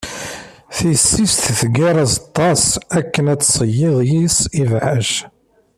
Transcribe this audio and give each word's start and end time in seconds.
Tisist 0.75 1.43
teggar 1.59 1.95
azeṭṭa-s 2.03 2.67
akken 2.99 3.25
ad 3.33 3.39
d-tseyyeḍ 3.39 3.97
yess 4.11 4.37
ibɛac. 4.61 5.11